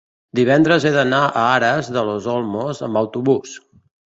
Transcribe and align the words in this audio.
Divendres 0.37 0.87
he 0.87 0.91
d'anar 0.95 1.19
a 1.27 1.43
Aras 1.59 1.91
de 1.99 2.05
los 2.09 2.31
Olmos 2.35 2.85
amb 2.89 3.03
autobús. 3.07 3.55